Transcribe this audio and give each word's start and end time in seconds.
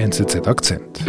NZZ 0.00 0.48
Akzent. 0.48 1.04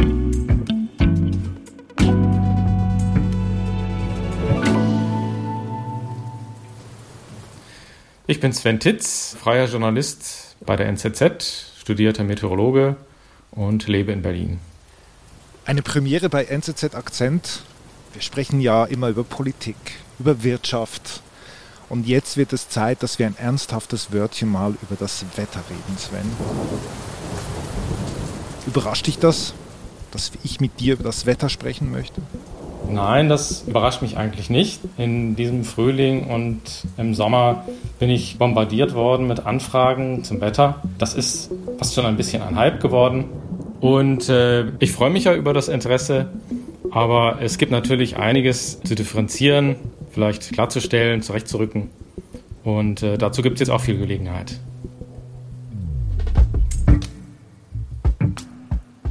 Ich 8.27 8.41
bin 8.41 8.52
Sven 8.52 8.82
Titz, 8.82 9.38
freier 9.39 9.68
Journalist 9.68 10.57
bei 10.66 10.75
der 10.75 10.88
NZZ, 10.88 11.71
studierter 11.80 12.25
Meteorologe 12.25 12.98
und 13.52 13.88
lebe 13.88 14.12
in 14.12 14.23
Berlin. 14.23 14.59
Eine 15.63 15.83
Premiere 15.83 16.27
bei 16.27 16.43
NZZ 16.43 16.93
Akzent. 16.93 17.63
Wir 18.11 18.21
sprechen 18.21 18.59
ja 18.59 18.83
immer 18.83 19.07
über 19.07 19.23
Politik, 19.23 19.77
über 20.19 20.43
Wirtschaft. 20.43 21.21
Und 21.87 22.07
jetzt 22.07 22.35
wird 22.35 22.51
es 22.51 22.67
Zeit, 22.67 23.03
dass 23.03 23.19
wir 23.19 23.25
ein 23.25 23.37
ernsthaftes 23.37 24.11
Wörtchen 24.11 24.51
mal 24.51 24.75
über 24.81 24.97
das 24.99 25.23
Wetter 25.37 25.63
reden, 25.69 25.97
Sven. 25.97 27.20
Überrascht 28.68 29.07
dich 29.07 29.18
das, 29.18 29.54
dass 30.12 30.32
ich 30.43 30.60
mit 30.60 30.79
dir 30.79 30.93
über 30.93 31.04
das 31.04 31.25
Wetter 31.25 31.50
sprechen 31.50 31.92
möchte? 31.92 32.22
Nein, 32.90 33.30
das 33.30 33.64
überrascht 33.68 34.02
mich 34.02 34.18
eigentlich 34.18 34.50
nicht. 34.50 34.82
In 34.98 35.36
diesem 35.36 35.64
Frühling 35.64 36.26
und 36.26 36.62
im 36.98 37.14
Sommer 37.14 37.66
bin 38.00 38.10
ich 38.10 38.38
bombardiert 38.38 38.94
worden 38.94 39.28
mit 39.28 39.46
Anfragen 39.46 40.24
zum 40.24 40.42
Wetter. 40.42 40.82
Das 40.98 41.14
ist 41.14 41.52
fast 41.78 41.96
schon 41.96 42.05
ein 42.05 42.18
bisschen 42.18 42.42
ein 42.42 42.55
Hype 42.55 42.82
geworden. 42.82 43.26
Und 43.80 44.30
äh, 44.30 44.66
ich 44.80 44.91
freue 44.91 45.10
mich 45.10 45.24
ja 45.24 45.34
über 45.34 45.54
das 45.54 45.68
Interesse. 45.68 46.30
Aber 46.91 47.38
es 47.41 47.58
gibt 47.58 47.72
natürlich 47.72 48.18
einiges 48.18 48.82
zu 48.82 48.96
differenzieren, 48.96 49.78
vielleicht 50.12 50.52
klarzustellen, 50.52 51.22
zurechtzurücken. 51.22 51.90
Und 52.64 53.02
äh, 53.02 53.18
dazu 53.18 53.41
gibt 53.41 53.55
es 53.55 53.62
jetzt 53.62 53.70
auch 53.70 53.82
viel 53.82 53.98
Gelegenheit. 53.98 54.60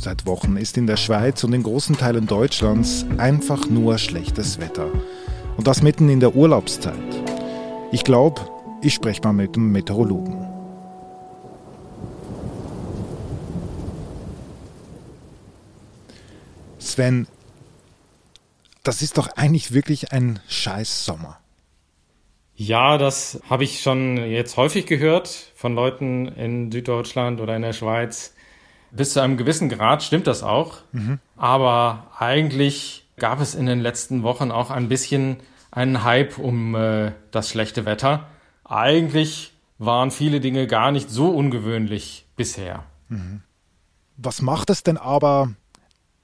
Seit 0.03 0.25
Wochen 0.25 0.57
ist 0.57 0.79
in 0.79 0.87
der 0.87 0.97
Schweiz 0.97 1.45
und 1.45 1.53
in 1.53 1.63
großen 1.63 1.95
Teilen 1.95 2.27
Deutschlands 2.27 3.05
einfach 3.19 3.69
nur 3.69 3.99
schlechtes 3.99 4.59
Wetter. 4.59 4.91
Und 5.59 5.66
das 5.66 5.83
mitten 5.83 6.09
in 6.09 6.21
der 6.21 6.35
Urlaubszeit. 6.35 6.95
Ich 7.93 8.02
glaube, 8.02 8.41
ich 8.80 8.95
spreche 8.95 9.21
mal 9.23 9.35
mit 9.35 9.57
dem 9.57 9.73
Meteorologen. 9.73 10.49
Sven, 16.79 17.27
das 18.83 19.02
ist 19.02 19.19
doch 19.19 19.29
eigentlich 19.37 19.74
wirklich 19.74 20.13
ein 20.13 20.41
scheiß 20.49 21.05
Sommer. 21.05 21.41
Ja, 22.55 22.96
das 22.96 23.39
habe 23.51 23.65
ich 23.65 23.83
schon 23.83 24.17
jetzt 24.17 24.57
häufig 24.57 24.87
gehört 24.87 25.29
von 25.55 25.74
Leuten 25.74 26.27
in 26.29 26.73
Süddeutschland 26.73 27.43
oder 27.43 27.55
in 27.55 27.61
der 27.61 27.74
Schweiz, 27.74 28.33
bis 28.91 29.13
zu 29.13 29.21
einem 29.21 29.37
gewissen 29.37 29.69
Grad 29.69 30.02
stimmt 30.02 30.27
das 30.27 30.43
auch. 30.43 30.79
Mhm. 30.93 31.19
Aber 31.37 32.07
eigentlich 32.19 33.07
gab 33.19 33.41
es 33.41 33.55
in 33.55 33.66
den 33.66 33.80
letzten 33.80 34.23
Wochen 34.23 34.51
auch 34.51 34.71
ein 34.71 34.88
bisschen 34.88 35.37
einen 35.71 36.02
Hype 36.05 36.38
um 36.38 36.74
äh, 36.74 37.13
das 37.30 37.51
schlechte 37.51 37.85
Wetter. 37.85 38.27
Eigentlich 38.65 39.52
waren 39.79 40.11
viele 40.11 40.41
Dinge 40.41 40.66
gar 40.66 40.91
nicht 40.91 41.11
so 41.11 41.30
ungewöhnlich 41.30 42.27
bisher. 42.37 42.85
Mhm. 43.09 43.43
Was 44.16 44.43
macht 44.43 44.71
es 44.71 44.83
denn 44.83 44.99
aber, 44.99 45.52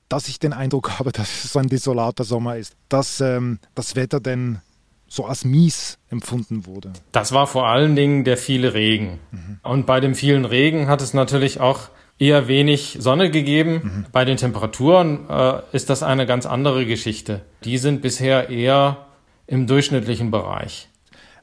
dass 0.09 0.29
ich 0.29 0.39
den 0.39 0.53
Eindruck 0.53 0.91
habe, 0.99 1.13
dass 1.13 1.45
es 1.45 1.53
so 1.53 1.59
ein 1.59 1.69
desolater 1.69 2.25
Sommer 2.25 2.57
ist, 2.57 2.77
dass 2.89 3.21
ähm, 3.21 3.59
das 3.75 3.97
Wetter 3.97 4.21
denn 4.21 4.61
so 5.09 5.25
als 5.25 5.45
mies 5.45 5.99
empfunden 6.11 6.67
wurde? 6.67 6.93
Das 7.13 7.33
war 7.33 7.47
vor 7.47 7.69
allen 7.69 7.95
Dingen 7.95 8.25
der 8.25 8.37
viele 8.37 8.75
Regen. 8.75 9.21
Mhm. 9.31 9.61
Und 9.63 9.87
bei 9.87 10.01
dem 10.01 10.15
vielen 10.15 10.45
Regen 10.45 10.89
hat 10.89 11.01
es 11.01 11.15
natürlich 11.15 11.61
auch 11.61 11.89
eher 12.19 12.49
wenig 12.49 12.97
Sonne 13.01 13.31
gegeben. 13.31 13.73
Mhm. 13.83 14.07
Bei 14.13 14.25
den 14.25 14.37
Temperaturen 14.37 15.29
äh, 15.29 15.61
ist 15.73 15.91
das 15.91 16.03
eine 16.03 16.27
ganz 16.27 16.47
andere 16.47 16.87
Geschichte. 16.87 17.43
Die 17.65 17.79
sind 17.79 18.03
bisher 18.03 18.49
eher 18.49 19.07
im 19.47 19.67
durchschnittlichen 19.67 20.31
Bereich. 20.31 20.89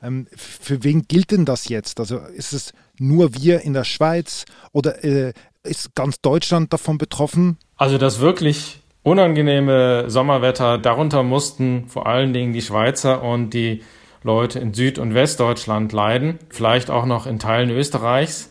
Ähm, 0.01 0.27
für 0.35 0.83
wen 0.83 1.03
gilt 1.03 1.31
denn 1.31 1.45
das 1.45 1.69
jetzt? 1.69 1.99
Also 1.99 2.17
ist 2.17 2.53
es 2.53 2.73
nur 2.97 3.33
wir 3.35 3.61
in 3.61 3.73
der 3.73 3.83
Schweiz 3.83 4.45
oder 4.71 5.03
äh, 5.03 5.33
ist 5.63 5.95
ganz 5.95 6.19
Deutschland 6.21 6.73
davon 6.73 6.97
betroffen? 6.97 7.57
Also 7.77 7.97
das 7.97 8.19
wirklich 8.19 8.79
unangenehme 9.03 10.09
Sommerwetter, 10.09 10.77
darunter 10.77 11.23
mussten 11.23 11.87
vor 11.87 12.07
allen 12.07 12.33
Dingen 12.33 12.53
die 12.53 12.61
Schweizer 12.61 13.21
und 13.21 13.51
die 13.51 13.83
Leute 14.23 14.59
in 14.59 14.73
Süd- 14.73 14.99
und 14.99 15.13
Westdeutschland 15.13 15.91
leiden, 15.91 16.39
vielleicht 16.49 16.89
auch 16.89 17.05
noch 17.05 17.27
in 17.27 17.39
Teilen 17.39 17.69
Österreichs. 17.69 18.49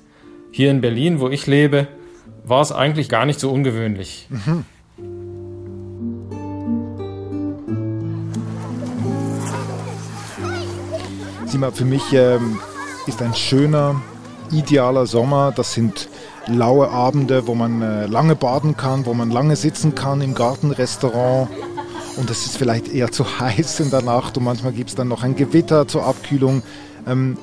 Hier 0.51 0.71
in 0.71 0.83
Berlin, 0.83 1.19
wo 1.19 1.31
ich 1.31 1.47
lebe, 1.47 1.89
war 2.45 2.61
es 2.61 2.73
eigentlich 2.73 3.09
gar 3.09 3.27
nicht 3.27 3.41
so 3.41 3.51
ungewöhnlich. 3.51 4.27
Mhm. 4.31 4.65
Sieh 11.47 11.59
mal, 11.59 11.73
für 11.73 11.85
mich 11.85 12.13
ähm, 12.13 12.59
ist 13.07 13.21
ein 13.21 13.35
schöner, 13.35 14.01
idealer 14.51 15.07
Sommer. 15.07 15.53
Das 15.55 15.75
sind 15.75 16.09
laue 16.47 16.89
Abende, 16.89 17.47
wo 17.47 17.55
man 17.55 17.83
äh, 17.83 18.07
lange 18.07 18.35
baden 18.35 18.77
kann, 18.77 19.07
wo 19.07 19.15
man 19.15 19.31
lange 19.31 19.57
sitzen 19.57 19.95
kann 19.95 20.21
im 20.21 20.35
Gartenrestaurant. 20.35 21.49
Und 22.17 22.31
es 22.31 22.47
ist 22.47 22.57
vielleicht 22.57 22.89
eher 22.89 23.11
zu 23.11 23.25
heiß 23.41 23.81
in 23.81 23.91
der 23.91 24.03
Nacht 24.03 24.37
und 24.37 24.45
manchmal 24.45 24.73
gibt 24.73 24.91
es 24.91 24.97
dann 24.97 25.09
noch 25.09 25.23
ein 25.23 25.37
Gewitter 25.37 25.87
zur 25.87 26.05
Abkühlung. 26.05 26.63
Ähm, 27.07 27.37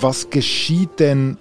was 0.00 0.30
geschieht 0.30 1.00
denn 1.00 1.38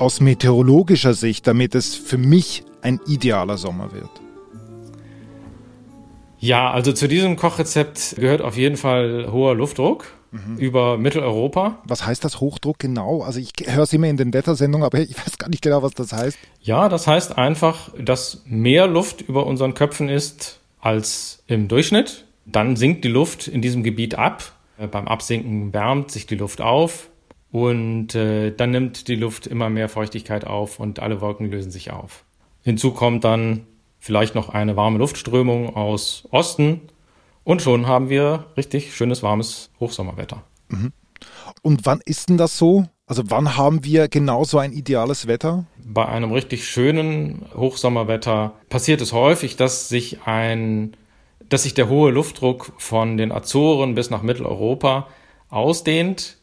aus 0.00 0.20
meteorologischer 0.20 1.14
Sicht, 1.14 1.46
damit 1.46 1.74
es 1.74 1.94
für 1.94 2.18
mich 2.18 2.64
ein 2.82 3.00
idealer 3.06 3.58
Sommer 3.58 3.92
wird? 3.92 4.10
Ja, 6.38 6.70
also 6.70 6.92
zu 6.92 7.06
diesem 7.06 7.36
Kochrezept 7.36 8.16
gehört 8.16 8.40
auf 8.40 8.56
jeden 8.56 8.78
Fall 8.78 9.28
hoher 9.30 9.54
Luftdruck 9.54 10.06
mhm. 10.30 10.56
über 10.56 10.96
Mitteleuropa. 10.96 11.78
Was 11.84 12.06
heißt 12.06 12.24
das 12.24 12.40
Hochdruck 12.40 12.78
genau? 12.78 13.22
Also 13.22 13.40
ich 13.40 13.52
höre 13.66 13.82
es 13.82 13.92
immer 13.92 14.08
in 14.08 14.16
den 14.16 14.32
Wettersendungen, 14.32 14.86
aber 14.86 15.00
ich 15.00 15.16
weiß 15.18 15.36
gar 15.36 15.50
nicht 15.50 15.62
genau, 15.62 15.82
was 15.82 15.92
das 15.92 16.12
heißt. 16.12 16.38
Ja, 16.62 16.88
das 16.88 17.06
heißt 17.06 17.36
einfach, 17.36 17.90
dass 17.98 18.42
mehr 18.46 18.86
Luft 18.86 19.20
über 19.20 19.46
unseren 19.46 19.74
Köpfen 19.74 20.08
ist 20.08 20.60
als 20.80 21.42
im 21.46 21.68
Durchschnitt. 21.68 22.24
Dann 22.46 22.76
sinkt 22.76 23.04
die 23.04 23.08
Luft 23.08 23.46
in 23.46 23.60
diesem 23.60 23.82
Gebiet 23.82 24.14
ab. 24.14 24.52
Beim 24.90 25.08
Absinken 25.08 25.74
wärmt 25.74 26.10
sich 26.10 26.26
die 26.26 26.36
Luft 26.36 26.62
auf. 26.62 27.10
Und 27.52 28.14
äh, 28.14 28.52
dann 28.52 28.70
nimmt 28.70 29.08
die 29.08 29.16
Luft 29.16 29.46
immer 29.46 29.70
mehr 29.70 29.88
Feuchtigkeit 29.88 30.46
auf 30.46 30.78
und 30.78 31.00
alle 31.00 31.20
Wolken 31.20 31.50
lösen 31.50 31.70
sich 31.70 31.90
auf. 31.90 32.24
Hinzu 32.62 32.92
kommt 32.92 33.24
dann 33.24 33.66
vielleicht 33.98 34.34
noch 34.34 34.50
eine 34.50 34.76
warme 34.76 34.98
Luftströmung 34.98 35.74
aus 35.74 36.28
Osten 36.30 36.82
und 37.44 37.62
schon 37.62 37.86
haben 37.86 38.08
wir 38.08 38.46
richtig 38.56 38.94
schönes 38.94 39.22
warmes 39.22 39.70
Hochsommerwetter. 39.80 40.42
Mhm. 40.68 40.92
Und 41.62 41.84
wann 41.84 42.00
ist 42.04 42.28
denn 42.28 42.38
das 42.38 42.56
so? 42.56 42.86
Also 43.06 43.24
wann 43.26 43.56
haben 43.56 43.84
wir 43.84 44.08
genau 44.08 44.44
so 44.44 44.58
ein 44.58 44.72
ideales 44.72 45.26
Wetter? 45.26 45.66
Bei 45.84 46.06
einem 46.06 46.32
richtig 46.32 46.66
schönen 46.68 47.44
Hochsommerwetter 47.56 48.52
passiert 48.68 49.00
es 49.00 49.12
häufig, 49.12 49.56
dass 49.56 49.88
sich 49.88 50.22
ein, 50.26 50.96
dass 51.48 51.64
sich 51.64 51.74
der 51.74 51.88
hohe 51.88 52.12
Luftdruck 52.12 52.72
von 52.78 53.16
den 53.16 53.32
Azoren 53.32 53.96
bis 53.96 54.10
nach 54.10 54.22
Mitteleuropa 54.22 55.08
ausdehnt 55.48 56.38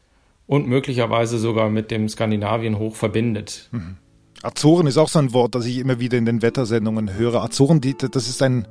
und 0.47 0.68
möglicherweise 0.68 1.38
sogar 1.38 1.69
mit 1.69 1.91
dem 1.91 2.09
Skandinavien 2.09 2.80
hoch 2.80 2.96
verbindet. 2.96 3.69
Mhm. 3.72 3.97
Azoren 4.44 4.88
ist 4.88 4.97
auch 4.97 5.09
so 5.09 5.19
ein 5.19 5.34
Wort, 5.34 5.56
das 5.56 5.66
ich 5.66 5.78
immer 5.78 6.00
wieder 6.00 6.18
in 6.18 6.25
den 6.25 6.41
Wettersendungen 6.41 7.13
höre. 7.16 7.44
Azoren, 7.44 7.81
das 7.81 8.28
ist 8.28 8.41
ein 8.41 8.68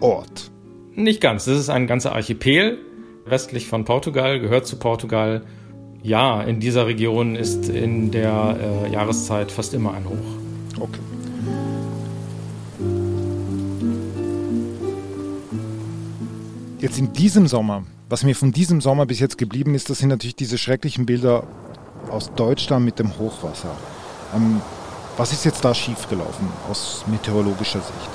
Ort. 0.00 0.50
Nicht 0.94 1.20
ganz, 1.20 1.46
das 1.46 1.58
ist 1.58 1.68
ein 1.68 1.86
ganzer 1.86 2.14
Archipel 2.14 2.78
westlich 3.26 3.66
von 3.66 3.84
Portugal, 3.84 4.40
gehört 4.40 4.66
zu 4.66 4.76
Portugal. 4.76 5.42
Ja, 6.02 6.42
in 6.42 6.60
dieser 6.60 6.86
Region 6.86 7.34
ist 7.34 7.68
in 7.68 8.10
der 8.10 8.56
äh, 8.86 8.92
Jahreszeit 8.92 9.50
fast 9.50 9.74
immer 9.74 9.94
ein 9.94 10.04
Hoch. 10.04 10.80
Okay. 10.80 11.00
Jetzt 16.78 16.98
in 16.98 17.12
diesem 17.12 17.48
Sommer 17.48 17.82
was 18.08 18.22
mir 18.22 18.36
von 18.36 18.52
diesem 18.52 18.80
Sommer 18.80 19.06
bis 19.06 19.20
jetzt 19.20 19.38
geblieben 19.38 19.74
ist, 19.74 19.90
das 19.90 19.98
sind 19.98 20.08
natürlich 20.08 20.36
diese 20.36 20.58
schrecklichen 20.58 21.06
Bilder 21.06 21.44
aus 22.10 22.32
Deutschland 22.34 22.84
mit 22.84 22.98
dem 22.98 23.18
Hochwasser. 23.18 23.76
Ähm, 24.34 24.60
was 25.16 25.32
ist 25.32 25.44
jetzt 25.44 25.64
da 25.64 25.74
schiefgelaufen 25.74 26.48
aus 26.70 27.04
meteorologischer 27.06 27.80
Sicht? 27.80 28.10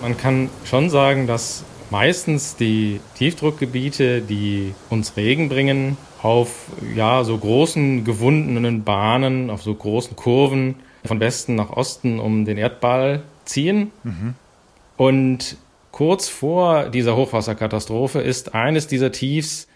Man 0.00 0.16
kann 0.16 0.50
schon 0.64 0.90
sagen, 0.90 1.28
dass 1.28 1.62
meistens 1.90 2.56
die 2.56 3.00
Tiefdruckgebiete, 3.16 4.20
die 4.20 4.74
uns 4.90 5.16
Regen 5.16 5.48
bringen, 5.48 5.96
auf 6.22 6.66
ja, 6.96 7.22
so 7.22 7.38
großen 7.38 8.04
gewundenen 8.04 8.82
Bahnen, 8.82 9.50
auf 9.50 9.62
so 9.62 9.74
großen 9.74 10.16
Kurven 10.16 10.76
von 11.04 11.20
Westen 11.20 11.54
nach 11.54 11.70
Osten 11.70 12.18
um 12.18 12.44
den 12.44 12.58
Erdball 12.58 13.22
ziehen. 13.44 13.92
Mhm. 14.02 14.34
Und 14.96 15.56
Kurz 15.92 16.28
vor 16.28 16.88
dieser 16.88 17.16
Hochwasserkatastrophe 17.16 18.20
ist 18.20 18.54
eines 18.54 18.86
dieser 18.86 19.12
Tiefs 19.12 19.68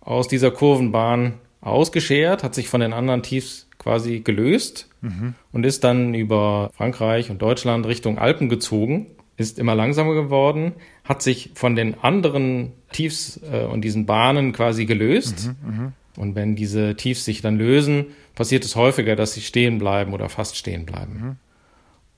aus 0.00 0.28
dieser 0.28 0.50
Kurvenbahn 0.50 1.34
ausgeschert, 1.60 2.42
hat 2.42 2.54
sich 2.54 2.68
von 2.68 2.80
den 2.80 2.92
anderen 2.92 3.22
Tiefs 3.22 3.68
quasi 3.78 4.20
gelöst 4.20 4.88
mhm. 5.00 5.34
und 5.52 5.64
ist 5.64 5.84
dann 5.84 6.12
über 6.14 6.70
Frankreich 6.74 7.30
und 7.30 7.40
Deutschland 7.40 7.86
Richtung 7.86 8.18
Alpen 8.18 8.48
gezogen, 8.48 9.06
ist 9.36 9.58
immer 9.58 9.74
langsamer 9.74 10.14
geworden, 10.14 10.72
hat 11.04 11.22
sich 11.22 11.52
von 11.54 11.76
den 11.76 11.94
anderen 12.00 12.72
Tiefs 12.92 13.40
äh, 13.50 13.64
und 13.64 13.82
diesen 13.82 14.06
Bahnen 14.06 14.52
quasi 14.52 14.86
gelöst. 14.86 15.52
Mhm, 15.62 15.70
mh. 15.70 15.92
Und 16.16 16.34
wenn 16.34 16.56
diese 16.56 16.96
Tiefs 16.96 17.24
sich 17.24 17.40
dann 17.40 17.56
lösen, 17.56 18.06
passiert 18.34 18.64
es 18.64 18.74
häufiger, 18.74 19.16
dass 19.16 19.32
sie 19.32 19.40
stehen 19.40 19.78
bleiben 19.78 20.12
oder 20.12 20.28
fast 20.28 20.56
stehen 20.56 20.84
bleiben. 20.84 21.12
Mhm. 21.12 21.36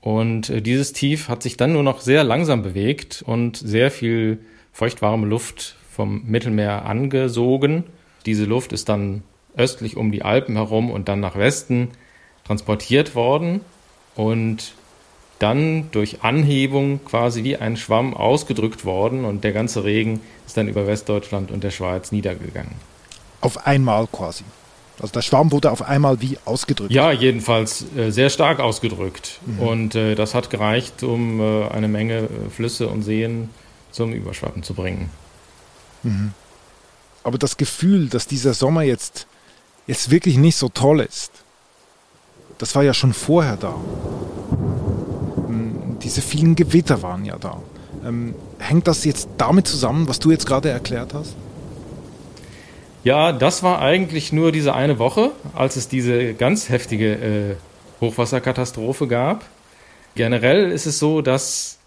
Und 0.03 0.49
äh, 0.49 0.61
dieses 0.61 0.91
Tief 0.91 1.29
hat 1.29 1.41
sich 1.41 1.55
dann 1.55 1.71
nur 1.71 1.81
noch 1.81 2.01
sehr 2.01 2.25
langsam 2.25 2.61
bewegt 2.61 3.23
und 3.25 3.55
sehr 3.55 3.89
viel 3.89 4.39
feuchtwarme 4.73 5.25
Luft 5.25 5.77
vom 5.89 6.23
Mittelmeer 6.25 6.85
angesogen. 6.85 7.85
Diese 8.25 8.43
Luft 8.43 8.73
ist 8.73 8.89
dann 8.89 9.23
östlich 9.55 9.95
um 9.95 10.11
die 10.11 10.23
Alpen 10.23 10.55
herum 10.55 10.91
und 10.91 11.07
dann 11.07 11.21
nach 11.21 11.37
Westen 11.37 11.89
transportiert 12.43 13.15
worden 13.15 13.61
und 14.15 14.73
dann 15.39 15.89
durch 15.91 16.21
Anhebung 16.21 16.99
quasi 17.05 17.45
wie 17.45 17.55
ein 17.55 17.77
Schwamm 17.77 18.13
ausgedrückt 18.13 18.83
worden 18.83 19.23
und 19.23 19.45
der 19.45 19.53
ganze 19.53 19.85
Regen 19.85 20.19
ist 20.45 20.57
dann 20.57 20.67
über 20.67 20.85
Westdeutschland 20.85 21.49
und 21.49 21.63
der 21.63 21.71
Schweiz 21.71 22.11
niedergegangen. 22.11 22.73
Auf 23.39 23.65
einmal 23.65 24.07
quasi. 24.07 24.43
Also 24.99 25.11
der 25.13 25.21
Schwamm 25.21 25.51
wurde 25.51 25.71
auf 25.71 25.81
einmal 25.81 26.21
wie 26.21 26.37
ausgedrückt. 26.45 26.91
Ja, 26.91 27.11
jedenfalls 27.11 27.85
äh, 27.95 28.11
sehr 28.11 28.29
stark 28.29 28.59
ausgedrückt. 28.59 29.39
Mhm. 29.45 29.59
Und 29.59 29.95
äh, 29.95 30.15
das 30.15 30.35
hat 30.35 30.49
gereicht, 30.49 31.03
um 31.03 31.39
äh, 31.39 31.67
eine 31.69 31.87
Menge 31.87 32.19
äh, 32.19 32.49
Flüsse 32.49 32.87
und 32.87 33.01
Seen 33.01 33.49
zum 33.91 34.13
Überschwappen 34.13 34.63
zu 34.63 34.73
bringen. 34.73 35.09
Mhm. 36.03 36.33
Aber 37.23 37.37
das 37.37 37.57
Gefühl, 37.57 38.07
dass 38.07 38.27
dieser 38.27 38.53
Sommer 38.53 38.83
jetzt, 38.83 39.27
jetzt 39.87 40.11
wirklich 40.11 40.37
nicht 40.37 40.57
so 40.57 40.69
toll 40.69 40.99
ist, 40.99 41.31
das 42.57 42.75
war 42.75 42.83
ja 42.83 42.93
schon 42.93 43.13
vorher 43.13 43.57
da. 43.57 43.75
Hm, 45.47 45.97
diese 46.03 46.21
vielen 46.21 46.55
Gewitter 46.55 47.01
waren 47.01 47.25
ja 47.25 47.37
da. 47.37 47.61
Ähm, 48.05 48.35
hängt 48.59 48.87
das 48.87 49.05
jetzt 49.05 49.29
damit 49.37 49.67
zusammen, 49.67 50.07
was 50.07 50.19
du 50.19 50.31
jetzt 50.31 50.45
gerade 50.45 50.69
erklärt 50.69 51.13
hast? 51.13 51.35
Ja, 53.03 53.33
das 53.33 53.63
war 53.63 53.81
eigentlich 53.81 54.31
nur 54.31 54.51
diese 54.51 54.73
eine 54.73 54.97
Woche, 54.97 55.31
als 55.53 55.75
es 55.75 55.87
diese 55.87 56.33
ganz 56.33 56.69
heftige 56.69 57.13
äh, 57.13 57.55
Hochwasserkatastrophe 57.99 59.07
gab. 59.07 59.45
Generell 60.15 60.71
ist 60.71 60.85
es 60.85 60.99
so, 60.99 61.21
dass 61.21 61.79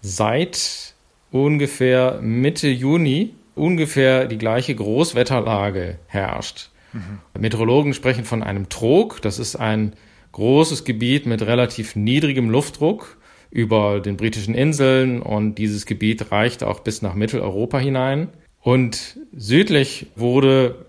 seit 0.00 0.94
ungefähr 1.30 2.18
Mitte 2.22 2.68
Juni 2.68 3.34
ungefähr 3.54 4.26
die 4.26 4.38
gleiche 4.38 4.74
Großwetterlage 4.74 5.98
herrscht. 6.06 6.70
Mhm. 6.92 7.20
Meteorologen 7.38 7.94
sprechen 7.94 8.24
von 8.24 8.42
einem 8.42 8.68
Trog. 8.68 9.22
Das 9.22 9.38
ist 9.38 9.56
ein 9.56 9.94
großes 10.32 10.84
Gebiet 10.84 11.26
mit 11.26 11.42
relativ 11.42 11.94
niedrigem 11.94 12.50
Luftdruck 12.50 13.16
über 13.50 14.00
den 14.00 14.16
britischen 14.16 14.54
Inseln 14.54 15.22
und 15.22 15.56
dieses 15.56 15.86
Gebiet 15.86 16.32
reicht 16.32 16.64
auch 16.64 16.80
bis 16.80 17.02
nach 17.02 17.14
Mitteleuropa 17.14 17.78
hinein. 17.78 18.28
Und 18.64 19.18
südlich 19.36 20.06
wurde 20.16 20.86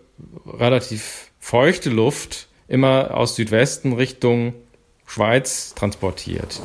relativ 0.48 1.30
feuchte 1.40 1.90
Luft 1.90 2.48
immer 2.70 3.12
aus 3.14 3.36
Südwesten 3.36 3.94
Richtung 3.94 4.54
Schweiz 5.06 5.76
transportiert. 5.76 6.62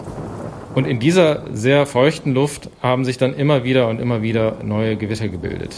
Und 0.77 0.87
in 0.87 1.01
dieser 1.01 1.45
sehr 1.53 1.85
feuchten 1.85 2.33
Luft 2.33 2.71
haben 2.81 3.05
sich 3.05 3.19
dann 3.19 3.35
immer 3.35 3.65
wieder 3.65 3.89
und 3.89 4.01
immer 4.01 4.23
wieder 4.23 4.63
neue 4.63 4.97
Gewitter 4.97 5.29
gebildet. 5.29 5.75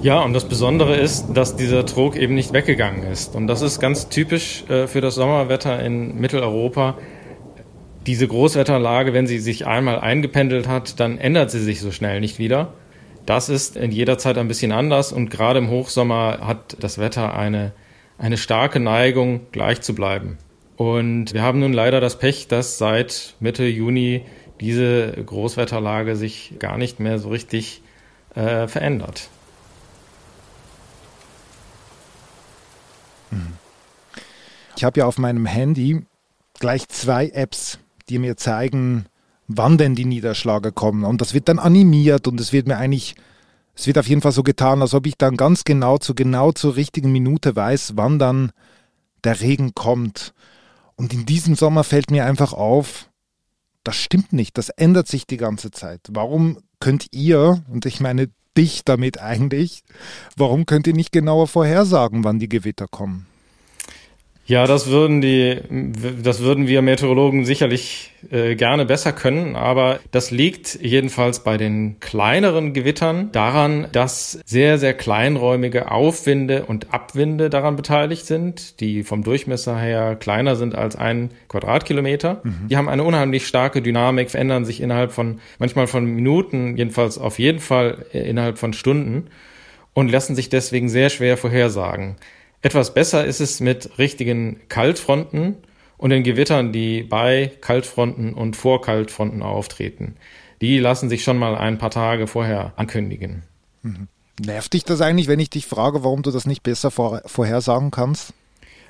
Ja, 0.00 0.22
und 0.22 0.32
das 0.32 0.48
Besondere 0.48 0.96
ist, 0.96 1.26
dass 1.34 1.56
dieser 1.56 1.84
Trog 1.86 2.14
eben 2.14 2.36
nicht 2.36 2.52
weggegangen 2.52 3.02
ist. 3.02 3.34
Und 3.34 3.48
das 3.48 3.62
ist 3.62 3.80
ganz 3.80 4.08
typisch 4.08 4.62
äh, 4.68 4.86
für 4.86 5.00
das 5.00 5.16
Sommerwetter 5.16 5.82
in 5.82 6.20
Mitteleuropa 6.20 6.96
diese 8.06 8.28
Großwetterlage, 8.28 9.12
wenn 9.12 9.26
sie 9.26 9.38
sich 9.38 9.66
einmal 9.66 9.98
eingependelt 9.98 10.68
hat, 10.68 11.00
dann 11.00 11.18
ändert 11.18 11.50
sie 11.50 11.60
sich 11.60 11.80
so 11.80 11.90
schnell 11.90 12.20
nicht 12.20 12.38
wieder. 12.38 12.72
Das 13.26 13.48
ist 13.48 13.76
in 13.76 13.90
jeder 13.90 14.18
Zeit 14.18 14.38
ein 14.38 14.48
bisschen 14.48 14.70
anders 14.72 15.12
und 15.12 15.30
gerade 15.30 15.58
im 15.58 15.68
Hochsommer 15.68 16.38
hat 16.42 16.76
das 16.80 16.98
Wetter 16.98 17.36
eine, 17.36 17.72
eine 18.18 18.36
starke 18.36 18.78
Neigung, 18.78 19.40
gleich 19.50 19.80
zu 19.80 19.94
bleiben. 19.94 20.38
Und 20.76 21.34
wir 21.34 21.42
haben 21.42 21.58
nun 21.58 21.72
leider 21.72 22.00
das 22.00 22.18
Pech, 22.18 22.48
dass 22.48 22.78
seit 22.78 23.34
Mitte 23.40 23.64
Juni 23.64 24.22
diese 24.60 25.10
Großwetterlage 25.12 26.16
sich 26.16 26.54
gar 26.58 26.78
nicht 26.78 27.00
mehr 27.00 27.18
so 27.18 27.30
richtig 27.30 27.82
äh, 28.34 28.68
verändert. 28.68 29.28
Ich 34.76 34.84
habe 34.84 35.00
ja 35.00 35.06
auf 35.06 35.18
meinem 35.18 35.46
Handy 35.46 36.02
gleich 36.60 36.88
zwei 36.88 37.28
Apps, 37.28 37.78
die 38.08 38.18
mir 38.18 38.36
zeigen, 38.36 39.06
wann 39.48 39.78
denn 39.78 39.94
die 39.94 40.04
Niederschläge 40.04 40.72
kommen. 40.72 41.04
Und 41.04 41.20
das 41.20 41.34
wird 41.34 41.48
dann 41.48 41.58
animiert 41.58 42.26
und 42.26 42.40
es 42.40 42.52
wird 42.52 42.66
mir 42.66 42.76
eigentlich, 42.76 43.14
es 43.74 43.86
wird 43.86 43.98
auf 43.98 44.08
jeden 44.08 44.22
Fall 44.22 44.32
so 44.32 44.42
getan, 44.42 44.82
als 44.82 44.94
ob 44.94 45.06
ich 45.06 45.16
dann 45.16 45.36
ganz 45.36 45.64
genau 45.64 45.98
zu 45.98 46.14
genau 46.14 46.52
zur 46.52 46.76
richtigen 46.76 47.12
Minute 47.12 47.54
weiß, 47.54 47.92
wann 47.96 48.18
dann 48.18 48.52
der 49.24 49.40
Regen 49.40 49.74
kommt. 49.74 50.34
Und 50.96 51.12
in 51.12 51.26
diesem 51.26 51.54
Sommer 51.54 51.84
fällt 51.84 52.10
mir 52.10 52.24
einfach 52.24 52.52
auf, 52.52 53.10
das 53.84 53.96
stimmt 53.96 54.32
nicht, 54.32 54.58
das 54.58 54.70
ändert 54.70 55.06
sich 55.06 55.26
die 55.26 55.36
ganze 55.36 55.70
Zeit. 55.70 56.00
Warum 56.10 56.58
könnt 56.80 57.06
ihr, 57.12 57.62
und 57.70 57.86
ich 57.86 58.00
meine 58.00 58.30
dich 58.56 58.84
damit 58.84 59.20
eigentlich, 59.20 59.82
warum 60.36 60.66
könnt 60.66 60.86
ihr 60.86 60.94
nicht 60.94 61.12
genauer 61.12 61.46
vorhersagen, 61.46 62.24
wann 62.24 62.38
die 62.38 62.48
Gewitter 62.48 62.88
kommen? 62.88 63.26
Ja, 64.46 64.68
das 64.68 64.88
würden 64.88 65.20
die, 65.20 65.58
das 66.22 66.40
würden 66.40 66.68
wir 66.68 66.80
Meteorologen 66.80 67.44
sicherlich 67.44 68.12
äh, 68.30 68.54
gerne 68.54 68.86
besser 68.86 69.12
können, 69.12 69.56
aber 69.56 69.98
das 70.12 70.30
liegt 70.30 70.78
jedenfalls 70.80 71.42
bei 71.42 71.56
den 71.56 71.98
kleineren 71.98 72.72
Gewittern 72.72 73.32
daran, 73.32 73.88
dass 73.90 74.38
sehr, 74.44 74.78
sehr 74.78 74.94
kleinräumige 74.94 75.90
Aufwinde 75.90 76.64
und 76.64 76.94
Abwinde 76.94 77.50
daran 77.50 77.74
beteiligt 77.74 78.24
sind, 78.26 78.78
die 78.80 79.02
vom 79.02 79.24
Durchmesser 79.24 79.76
her 79.78 80.14
kleiner 80.14 80.54
sind 80.54 80.76
als 80.76 80.94
ein 80.94 81.30
Quadratkilometer. 81.48 82.40
Mhm. 82.44 82.68
Die 82.70 82.76
haben 82.76 82.88
eine 82.88 83.02
unheimlich 83.02 83.48
starke 83.48 83.82
Dynamik, 83.82 84.30
verändern 84.30 84.64
sich 84.64 84.80
innerhalb 84.80 85.10
von, 85.10 85.40
manchmal 85.58 85.88
von 85.88 86.04
Minuten, 86.04 86.76
jedenfalls 86.76 87.18
auf 87.18 87.40
jeden 87.40 87.58
Fall 87.58 88.06
äh, 88.12 88.20
innerhalb 88.20 88.58
von 88.58 88.72
Stunden 88.72 89.26
und 89.92 90.08
lassen 90.08 90.36
sich 90.36 90.50
deswegen 90.50 90.88
sehr 90.88 91.10
schwer 91.10 91.36
vorhersagen. 91.36 92.14
Etwas 92.66 92.92
besser 92.94 93.24
ist 93.24 93.38
es 93.38 93.60
mit 93.60 93.96
richtigen 93.96 94.58
Kaltfronten 94.68 95.54
und 95.98 96.10
den 96.10 96.24
Gewittern, 96.24 96.72
die 96.72 97.04
bei 97.04 97.52
Kaltfronten 97.60 98.34
und 98.34 98.56
vor 98.56 98.82
Kaltfronten 98.82 99.40
auftreten. 99.40 100.16
Die 100.60 100.80
lassen 100.80 101.08
sich 101.08 101.22
schon 101.22 101.38
mal 101.38 101.54
ein 101.54 101.78
paar 101.78 101.92
Tage 101.92 102.26
vorher 102.26 102.72
ankündigen. 102.74 103.44
Mhm. 103.82 104.08
Nervt 104.44 104.72
dich 104.72 104.82
das 104.82 105.00
eigentlich, 105.00 105.28
wenn 105.28 105.38
ich 105.38 105.48
dich 105.48 105.64
frage, 105.64 106.02
warum 106.02 106.24
du 106.24 106.32
das 106.32 106.44
nicht 106.44 106.64
besser 106.64 106.90
vor, 106.90 107.22
vorhersagen 107.24 107.92
kannst? 107.92 108.34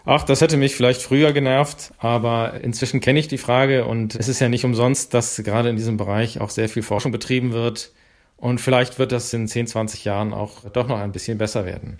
Ach, 0.06 0.22
das 0.22 0.40
hätte 0.40 0.56
mich 0.56 0.74
vielleicht 0.74 1.02
früher 1.02 1.34
genervt, 1.34 1.92
aber 1.98 2.62
inzwischen 2.62 3.00
kenne 3.00 3.18
ich 3.18 3.28
die 3.28 3.36
Frage 3.36 3.84
und 3.84 4.14
es 4.14 4.28
ist 4.28 4.40
ja 4.40 4.48
nicht 4.48 4.64
umsonst, 4.64 5.12
dass 5.12 5.36
gerade 5.44 5.68
in 5.68 5.76
diesem 5.76 5.98
Bereich 5.98 6.40
auch 6.40 6.48
sehr 6.48 6.70
viel 6.70 6.82
Forschung 6.82 7.12
betrieben 7.12 7.52
wird. 7.52 7.92
Und 8.38 8.58
vielleicht 8.58 8.98
wird 8.98 9.12
das 9.12 9.34
in 9.34 9.46
10, 9.46 9.66
20 9.66 10.02
Jahren 10.06 10.32
auch 10.32 10.66
doch 10.70 10.88
noch 10.88 10.98
ein 10.98 11.12
bisschen 11.12 11.36
besser 11.36 11.66
werden. 11.66 11.98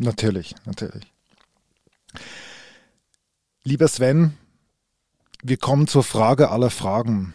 Natürlich, 0.00 0.54
natürlich. 0.64 1.04
Lieber 3.64 3.86
Sven, 3.86 4.32
wir 5.42 5.58
kommen 5.58 5.86
zur 5.86 6.02
Frage 6.02 6.50
aller 6.50 6.70
Fragen. 6.70 7.34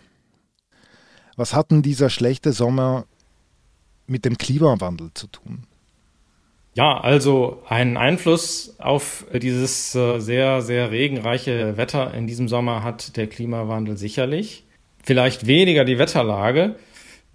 Was 1.35 1.53
hat 1.53 1.69
denn 1.69 1.83
dieser 1.83 2.09
schlechte 2.09 2.53
Sommer 2.53 3.05
mit 4.07 4.25
dem 4.25 4.39
Klimawandel 4.39 5.11
zu 5.13 5.27
tun? 5.27 5.67
Ja, 6.73 6.99
also 6.99 7.61
einen 7.69 7.97
Einfluss 7.97 8.79
auf 8.79 9.27
dieses 9.31 9.93
äh, 9.93 10.19
sehr, 10.19 10.63
sehr 10.63 10.89
regenreiche 10.89 11.77
Wetter 11.77 12.15
in 12.15 12.25
diesem 12.25 12.47
Sommer 12.47 12.83
hat 12.83 13.15
der 13.15 13.27
Klimawandel 13.27 13.95
sicherlich. 13.95 14.65
Vielleicht 15.03 15.45
weniger 15.45 15.85
die 15.85 15.99
Wetterlage, 15.99 16.77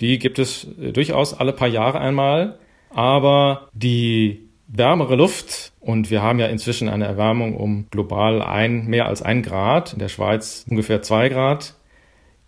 die 0.01 0.19
gibt 0.19 0.41
es 0.41 0.67
äh, 0.81 0.93
durchaus 0.93 1.35
alle 1.35 1.53
paar 1.53 1.69
Jahre 1.69 2.01
einmal, 2.01 2.59
aber 2.91 3.71
die 3.73 4.50
wärmere 4.73 5.17
Luft 5.17 5.73
und 5.81 6.11
wir 6.11 6.23
haben 6.23 6.39
ja 6.39 6.47
inzwischen 6.47 6.89
eine 6.89 7.07
Erwärmung 7.07 7.57
um 7.57 7.87
global 7.91 8.43
ein, 8.43 8.87
mehr 8.87 9.07
als 9.07 9.23
ein 9.23 9.43
Grad, 9.43 9.93
in 9.93 9.99
der 9.99 10.09
Schweiz 10.09 10.65
ungefähr 10.69 11.03
zwei 11.03 11.29
Grad. 11.29 11.75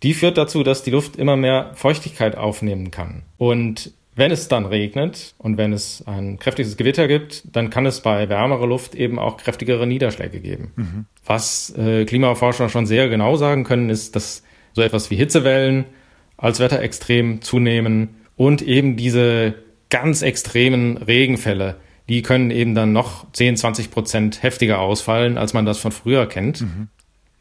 Die 0.03 0.13
führt 0.13 0.37
dazu, 0.37 0.63
dass 0.63 0.83
die 0.83 0.91
Luft 0.91 1.15
immer 1.15 1.35
mehr 1.35 1.71
Feuchtigkeit 1.75 2.37
aufnehmen 2.37 2.91
kann. 2.91 3.23
Und 3.37 3.93
wenn 4.15 4.31
es 4.31 4.47
dann 4.47 4.65
regnet 4.65 5.33
und 5.37 5.57
wenn 5.57 5.73
es 5.73 6.03
ein 6.05 6.37
kräftiges 6.37 6.77
Gewitter 6.77 7.07
gibt, 7.07 7.43
dann 7.55 7.69
kann 7.69 7.85
es 7.85 8.01
bei 8.01 8.29
wärmerer 8.29 8.67
Luft 8.67 8.95
eben 8.95 9.17
auch 9.17 9.37
kräftigere 9.37 9.87
Niederschläge 9.87 10.39
geben. 10.39 10.71
Mhm. 10.75 11.05
Was 11.25 11.73
äh, 11.77 12.05
Klimaforscher 12.05 12.69
schon 12.69 12.85
sehr 12.85 13.09
genau 13.09 13.37
sagen 13.37 13.63
können, 13.63 13.89
ist, 13.89 14.15
dass 14.15 14.43
so 14.73 14.81
etwas 14.81 15.09
wie 15.09 15.15
Hitzewellen 15.15 15.85
als 16.37 16.59
Wetterextrem 16.59 17.41
zunehmen 17.41 18.09
und 18.35 18.61
eben 18.61 18.97
diese 18.97 19.55
ganz 19.89 20.21
extremen 20.21 20.97
Regenfälle, 20.97 21.77
die 22.09 22.21
können 22.21 22.51
eben 22.51 22.75
dann 22.75 22.91
noch 22.91 23.31
10, 23.31 23.57
20 23.57 23.91
Prozent 23.91 24.43
heftiger 24.43 24.79
ausfallen, 24.79 25.37
als 25.37 25.53
man 25.53 25.65
das 25.65 25.79
von 25.79 25.91
früher 25.91 26.27
kennt. 26.27 26.61
Mhm. 26.61 26.87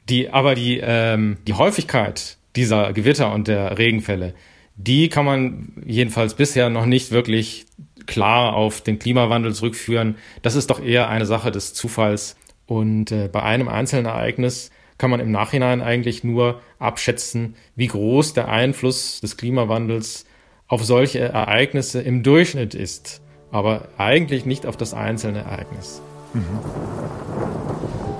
Die, 0.09 0.31
aber 0.31 0.55
die, 0.55 0.81
ähm, 0.83 1.39
die 1.47 1.55
Häufigkeit 1.55 2.39
dieser 2.57 2.93
Gewitter 2.93 3.33
und 3.33 3.49
der 3.49 3.79
Regenfälle, 3.79 4.35
die 4.77 5.09
kann 5.09 5.25
man 5.25 5.73
jedenfalls 5.85 6.35
bisher 6.35 6.71
noch 6.71 6.87
nicht 6.87 7.11
wirklich 7.11 7.67
klar 8.07 8.55
auf 8.55 8.81
den 8.81 8.99
Klimawandel 8.99 9.55
zurückführen. 9.55 10.17
Das 10.43 10.55
ist 10.55 10.71
doch 10.71 10.83
eher 10.83 11.09
eine 11.09 11.27
Sache 11.27 11.51
des 11.51 11.75
Zufalls. 11.75 12.37
Und 12.67 13.13
äh, 13.13 13.29
bei 13.31 13.43
einem 13.43 13.69
einzelnen 13.69 14.07
Ereignis 14.07 14.71
kann 14.99 15.11
man 15.11 15.21
im 15.21 15.31
Nachhinein 15.31 15.83
eigentlich 15.83 16.25
nur 16.25 16.61
abschätzen, 16.79 17.57
wie 17.75 17.89
groß 17.89 18.35
der 18.35 18.49
Einfluss 18.49 19.21
des 19.21 19.37
Klimawandels 19.37 20.27
auf 20.69 20.85
solche 20.85 21.21
Ereignisse 21.21 22.01
im 22.01 22.23
Durchschnitt 22.23 22.75
ist, 22.75 23.21
aber 23.53 23.83
eigentlich 23.99 24.47
nicht 24.47 24.67
auf 24.67 24.77
das 24.77 24.95
einzelne 24.95 25.41
Ereignis. 25.41 26.01
Mhm. 26.33 26.43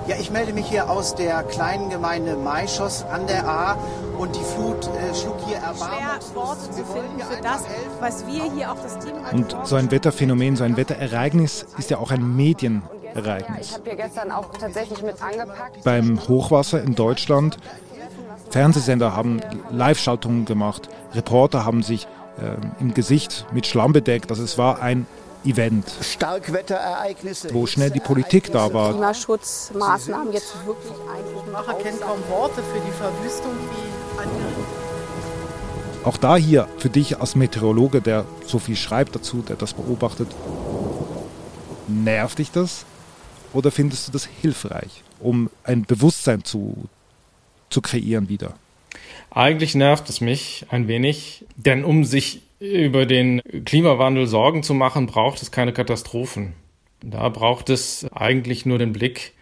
Ja, 0.07 0.17
ich 0.19 0.31
melde 0.31 0.53
mich 0.53 0.67
hier 0.67 0.89
aus 0.89 1.15
der 1.15 1.43
kleinen 1.43 1.89
Gemeinde 1.89 2.35
Maischoss 2.35 3.03
an 3.05 3.25
der 3.25 3.47
A 3.47 3.77
und 4.17 4.35
die 4.35 4.43
Flut 4.43 4.85
äh, 4.87 5.15
schlug 5.15 5.37
hier 5.47 5.57
erbarmungslos. 5.57 6.35
Worte 6.35 6.71
zu 6.71 6.85
finden 6.85 7.19
für 7.19 7.41
das, 7.41 7.63
was 7.99 8.27
wir 8.27 8.51
hier 8.53 8.71
auf 8.71 8.81
das 8.83 8.99
Team 8.99 9.13
Und 9.31 9.55
so 9.63 9.75
ein 9.75 9.91
Wetterphänomen, 9.91 10.55
so 10.55 10.65
ein 10.65 10.77
Wetterereignis 10.77 11.65
ist 11.77 11.89
ja 11.89 11.97
auch 11.97 12.11
ein 12.11 12.35
Medienereignis. 12.35 13.69
Ich 13.69 13.73
habe 13.73 13.83
hier 13.85 13.95
gestern 13.95 14.31
auch 14.31 14.51
tatsächlich 14.59 15.01
mit 15.01 15.23
angepackt. 15.23 15.83
Beim 15.83 16.19
Hochwasser 16.27 16.83
in 16.83 16.95
Deutschland, 16.95 17.57
Fernsehsender 18.49 19.15
haben 19.15 19.39
Live-Schaltungen 19.71 20.43
gemacht, 20.43 20.89
Reporter 21.13 21.65
haben 21.65 21.81
sich 21.81 22.07
äh, 22.37 22.81
im 22.81 22.93
Gesicht 22.93 23.45
mit 23.53 23.65
Schlamm 23.67 23.93
bedeckt. 23.93 24.31
Also 24.31 24.43
es 24.43 24.57
war 24.57 24.81
ein 24.81 25.07
Event. 25.45 25.85
Starkwetterereignisse. 26.01 27.53
Wo 27.53 27.65
schnell 27.65 27.91
die 27.91 27.99
Politik 27.99 28.51
da 28.51 28.73
war. 28.73 28.91
Klimaschutzmaßnahmen 28.91 30.33
jetzt 30.33 30.53
wirklich 30.65 30.91
ein. 30.91 31.51
Macher 31.51 31.73
kennt 31.75 32.01
kaum 32.01 32.19
Worte 32.29 32.61
für 32.63 32.79
die 32.79 32.91
Verwüstung 32.91 33.51
wie 33.51 34.19
andere. 34.21 34.83
Auch 36.03 36.17
da 36.17 36.35
hier 36.35 36.67
für 36.77 36.89
dich 36.89 37.19
als 37.19 37.35
Meteorologe, 37.35 38.01
der 38.01 38.25
so 38.45 38.59
viel 38.59 38.75
schreibt 38.75 39.15
dazu, 39.15 39.41
der 39.41 39.55
das 39.55 39.73
beobachtet, 39.73 40.27
nervt 41.87 42.39
dich 42.39 42.51
das? 42.51 42.85
Oder 43.53 43.71
findest 43.71 44.07
du 44.07 44.11
das 44.11 44.25
hilfreich, 44.25 45.03
um 45.19 45.49
ein 45.63 45.83
Bewusstsein 45.83 46.43
zu, 46.43 46.75
zu 47.69 47.81
kreieren 47.81 48.27
wieder? 48.27 48.53
Eigentlich 49.31 49.75
nervt 49.75 50.09
es 50.09 50.21
mich 50.21 50.65
ein 50.69 50.87
wenig, 50.87 51.45
denn 51.55 51.85
um 51.85 52.03
sich 52.03 52.41
über 52.63 53.05
den 53.05 53.41
Klimawandel 53.65 54.25
Sorgen 54.25 54.63
zu 54.63 54.73
machen, 54.73 55.05
braucht 55.05 55.41
es 55.41 55.51
keine 55.51 55.73
Katastrophen. 55.73 56.53
Da 57.01 57.27
braucht 57.27 57.69
es 57.69 58.07
eigentlich 58.13 58.65
nur 58.65 58.77
den 58.77 58.93
Blick 58.93 59.33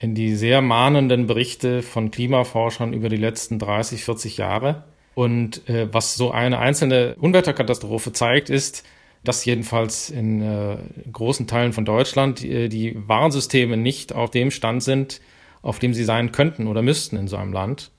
in 0.00 0.16
die 0.16 0.34
sehr 0.34 0.60
mahnenden 0.60 1.28
Berichte 1.28 1.82
von 1.82 2.10
Klimaforschern 2.10 2.92
über 2.92 3.08
die 3.08 3.16
letzten 3.16 3.60
30, 3.60 4.04
40 4.04 4.36
Jahre. 4.38 4.84
Und 5.14 5.68
äh, 5.68 5.86
was 5.92 6.16
so 6.16 6.32
eine 6.32 6.58
einzelne 6.58 7.14
Unwetterkatastrophe 7.20 8.12
zeigt, 8.12 8.50
ist, 8.50 8.84
dass 9.22 9.44
jedenfalls 9.44 10.10
in 10.10 10.42
äh, 10.42 10.76
großen 11.12 11.46
Teilen 11.46 11.72
von 11.72 11.84
Deutschland 11.84 12.44
äh, 12.44 12.68
die 12.68 12.96
Warnsysteme 13.06 13.76
nicht 13.76 14.12
auf 14.12 14.32
dem 14.32 14.50
Stand 14.50 14.82
sind, 14.82 15.20
auf 15.62 15.78
dem 15.78 15.94
sie 15.94 16.04
sein 16.04 16.32
könnten 16.32 16.66
oder 16.66 16.82
müssten 16.82 17.16
in 17.16 17.28
so 17.28 17.36
einem 17.36 17.52
Land. 17.52 17.92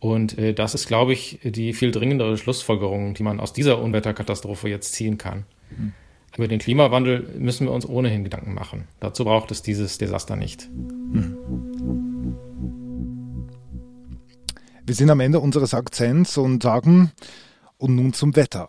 Und 0.00 0.38
äh, 0.38 0.54
das 0.54 0.74
ist, 0.74 0.88
glaube 0.88 1.12
ich, 1.12 1.38
die 1.44 1.74
viel 1.74 1.92
dringendere 1.92 2.36
Schlussfolgerung, 2.38 3.14
die 3.14 3.22
man 3.22 3.38
aus 3.38 3.52
dieser 3.52 3.80
Unwetterkatastrophe 3.80 4.68
jetzt 4.68 4.94
ziehen 4.94 5.18
kann. 5.18 5.44
Mhm. 5.70 5.92
Über 6.36 6.48
den 6.48 6.58
Klimawandel 6.58 7.34
müssen 7.38 7.66
wir 7.66 7.72
uns 7.72 7.86
ohnehin 7.86 8.24
Gedanken 8.24 8.54
machen. 8.54 8.88
Dazu 8.98 9.24
braucht 9.24 9.50
es 9.50 9.62
dieses 9.62 9.98
Desaster 9.98 10.36
nicht. 10.36 10.70
Mhm. 10.70 11.36
Wir 14.86 14.94
sind 14.94 15.10
am 15.10 15.20
Ende 15.20 15.38
unseres 15.38 15.74
Akzents 15.74 16.36
und 16.38 16.62
sagen, 16.62 17.12
und 17.76 17.94
nun 17.94 18.12
zum 18.12 18.34
Wetter. 18.36 18.68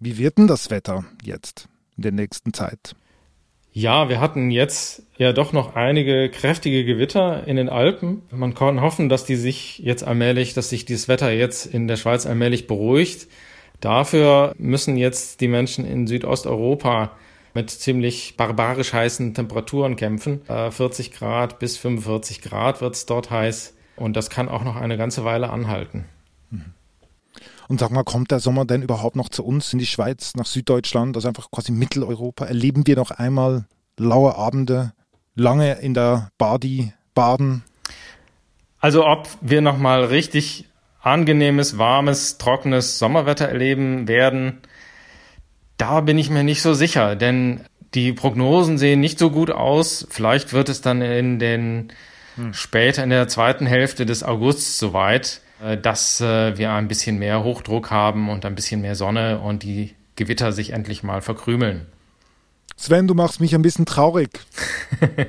Wie 0.00 0.18
wird 0.18 0.38
denn 0.38 0.46
das 0.46 0.70
Wetter 0.70 1.04
jetzt 1.22 1.68
in 1.96 2.02
der 2.02 2.12
nächsten 2.12 2.52
Zeit? 2.52 2.94
Ja, 3.76 4.08
wir 4.08 4.20
hatten 4.20 4.50
jetzt 4.50 5.02
ja 5.18 5.34
doch 5.34 5.52
noch 5.52 5.74
einige 5.74 6.30
kräftige 6.30 6.86
Gewitter 6.86 7.46
in 7.46 7.56
den 7.56 7.68
Alpen. 7.68 8.22
Man 8.30 8.54
kann 8.54 8.80
hoffen, 8.80 9.10
dass 9.10 9.26
die 9.26 9.36
sich 9.36 9.80
jetzt 9.80 10.02
allmählich, 10.02 10.54
dass 10.54 10.70
sich 10.70 10.86
dieses 10.86 11.08
Wetter 11.08 11.30
jetzt 11.30 11.66
in 11.66 11.86
der 11.86 11.96
Schweiz 11.96 12.24
allmählich 12.24 12.66
beruhigt. 12.66 13.28
Dafür 13.82 14.54
müssen 14.56 14.96
jetzt 14.96 15.42
die 15.42 15.48
Menschen 15.48 15.84
in 15.84 16.06
Südosteuropa 16.06 17.18
mit 17.52 17.68
ziemlich 17.68 18.38
barbarisch 18.38 18.94
heißen 18.94 19.34
Temperaturen 19.34 19.96
kämpfen. 19.96 20.40
40 20.46 21.08
äh, 21.08 21.10
Grad 21.10 21.58
bis 21.58 21.76
45 21.76 22.40
Grad 22.40 22.80
wird 22.80 22.94
es 22.94 23.04
dort 23.04 23.30
heiß. 23.30 23.74
Und 23.96 24.16
das 24.16 24.30
kann 24.30 24.48
auch 24.48 24.64
noch 24.64 24.76
eine 24.76 24.96
ganze 24.96 25.22
Weile 25.26 25.50
anhalten. 25.50 26.06
Mhm. 26.48 26.72
Und 27.68 27.80
sag 27.80 27.90
mal, 27.90 28.04
kommt 28.04 28.30
der 28.30 28.40
Sommer 28.40 28.64
denn 28.64 28.82
überhaupt 28.82 29.16
noch 29.16 29.28
zu 29.28 29.44
uns 29.44 29.72
in 29.72 29.78
die 29.78 29.86
Schweiz, 29.86 30.34
nach 30.36 30.46
Süddeutschland, 30.46 31.16
also 31.16 31.28
einfach 31.28 31.50
quasi 31.50 31.72
Mitteleuropa? 31.72 32.46
Erleben 32.46 32.86
wir 32.86 32.96
noch 32.96 33.10
einmal 33.10 33.66
laue 33.96 34.36
Abende, 34.36 34.92
lange 35.34 35.74
in 35.80 35.94
der 35.94 36.30
Badi 36.38 36.92
baden? 37.14 37.64
Also 38.78 39.06
ob 39.06 39.28
wir 39.40 39.62
noch 39.62 39.78
mal 39.78 40.04
richtig 40.04 40.68
angenehmes, 41.00 41.78
warmes, 41.78 42.38
trockenes 42.38 42.98
Sommerwetter 42.98 43.48
erleben 43.48 44.08
werden, 44.08 44.58
da 45.76 46.00
bin 46.00 46.18
ich 46.18 46.30
mir 46.30 46.42
nicht 46.42 46.62
so 46.62 46.74
sicher, 46.74 47.16
denn 47.16 47.60
die 47.94 48.12
Prognosen 48.12 48.78
sehen 48.78 49.00
nicht 49.00 49.18
so 49.18 49.30
gut 49.30 49.50
aus. 49.50 50.06
Vielleicht 50.10 50.52
wird 50.52 50.68
es 50.68 50.80
dann 50.80 51.02
in 51.02 51.38
den 51.38 51.92
hm. 52.36 52.52
später 52.52 53.02
in 53.02 53.10
der 53.10 53.28
zweiten 53.28 53.66
Hälfte 53.66 54.06
des 54.06 54.22
Augusts 54.22 54.78
soweit. 54.78 55.40
Äh, 55.66 55.78
dass 55.78 56.20
äh, 56.20 56.56
wir 56.56 56.70
ein 56.72 56.88
bisschen 56.88 57.18
mehr 57.18 57.42
Hochdruck 57.42 57.90
haben 57.90 58.28
und 58.28 58.44
ein 58.44 58.54
bisschen 58.54 58.80
mehr 58.80 58.94
Sonne 58.94 59.40
und 59.40 59.62
die 59.62 59.94
Gewitter 60.14 60.52
sich 60.52 60.72
endlich 60.72 61.02
mal 61.02 61.20
verkrümeln. 61.20 61.86
Sven, 62.76 63.08
du 63.08 63.14
machst 63.14 63.40
mich 63.40 63.54
ein 63.54 63.62
bisschen 63.62 63.86
traurig. 63.86 64.30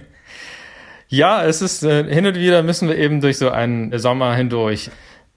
ja, 1.07 1.43
es 1.43 1.61
ist 1.61 1.83
äh, 1.83 2.03
hin 2.13 2.25
und 2.25 2.35
wieder 2.35 2.61
müssen 2.61 2.87
wir 2.87 2.97
eben 2.97 3.19
durch 3.21 3.37
so 3.37 3.49
einen 3.49 3.97
Sommer 3.97 4.35
hindurch. 4.35 4.91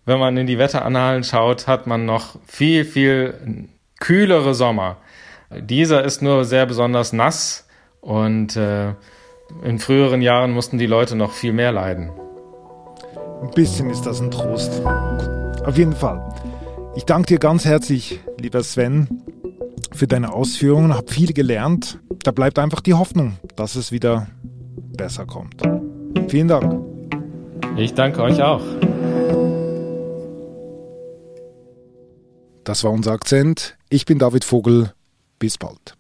Wenn 0.05 0.19
man 0.19 0.37
in 0.37 0.47
die 0.47 0.59
Wetterannalen 0.59 1.25
schaut, 1.25 1.67
hat 1.67 1.87
man 1.87 2.05
noch 2.05 2.39
viel, 2.47 2.85
viel 2.85 3.69
kühlere 4.01 4.55
Sommer. 4.55 4.99
Dieser 5.51 6.05
ist 6.05 6.21
nur 6.21 6.45
sehr 6.45 6.67
besonders 6.67 7.13
nass 7.13 7.67
und 8.01 8.57
äh, 8.57 8.95
in 9.63 9.79
früheren 9.79 10.21
Jahren 10.21 10.51
mussten 10.51 10.79
die 10.79 10.87
Leute 10.87 11.17
noch 11.17 11.33
viel 11.33 11.53
mehr 11.53 11.73
leiden. 11.73 12.11
Ein 13.43 13.51
bisschen 13.55 13.91
ist 13.91 14.03
das 14.03 14.21
ein 14.21 14.31
Trost. 14.31 14.83
Auf 15.65 15.77
jeden 15.77 15.95
Fall. 15.95 16.23
Ich 16.95 17.05
danke 17.05 17.29
dir 17.29 17.39
ganz 17.39 17.65
herzlich, 17.65 18.21
lieber 18.39 18.63
Sven, 18.63 19.23
für 19.93 20.07
deine 20.07 20.33
Ausführungen. 20.33 20.95
Hab 20.95 21.11
viel 21.11 21.33
gelernt. 21.33 21.99
Da 22.23 22.33
bleibt 22.33 22.59
einfach 22.59 22.81
die 22.81 22.95
Hoffnung, 22.95 23.39
dass 23.57 23.77
es 23.77 23.93
wieder 23.93 24.27
besser 24.97 25.27
kommt. 25.27 25.63
Vielen 26.29 26.49
Dank. 26.49 26.85
Ich 27.77 27.95
danke 27.95 28.23
euch 28.23 28.43
auch. 28.43 28.63
Das 32.65 32.85
war 32.85 32.91
unser 32.91 33.13
Akzent. 33.13 33.77
Ich 33.89 34.05
bin 34.05 34.19
David 34.19 34.45
Vogel. 34.45 34.93
Bis 35.39 35.57
bald. 35.57 35.97